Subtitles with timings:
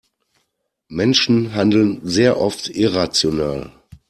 [0.89, 3.71] Menschen handeln sehr oft irrational.